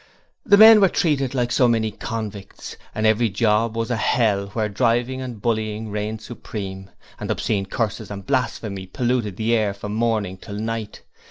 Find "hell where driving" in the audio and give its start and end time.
3.97-5.21